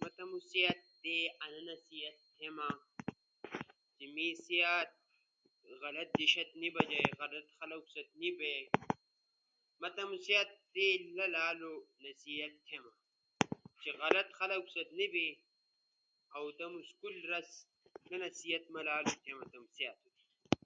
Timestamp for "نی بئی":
8.20-8.56, 14.98-15.28